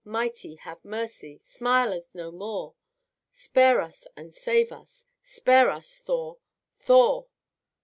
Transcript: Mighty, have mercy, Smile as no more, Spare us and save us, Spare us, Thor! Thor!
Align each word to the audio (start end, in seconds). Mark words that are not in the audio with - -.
Mighty, 0.03 0.55
have 0.55 0.83
mercy, 0.83 1.39
Smile 1.43 1.93
as 1.93 2.09
no 2.15 2.31
more, 2.31 2.73
Spare 3.31 3.81
us 3.81 4.07
and 4.17 4.33
save 4.33 4.71
us, 4.71 5.05
Spare 5.21 5.69
us, 5.69 5.99
Thor! 5.99 6.39
Thor! 6.73 7.27